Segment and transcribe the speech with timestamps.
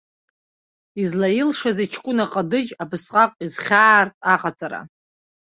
[1.01, 4.81] Излаилшазеи ҷкәына ҟадыџь, абасҟак изхьаартә аҟаҵара.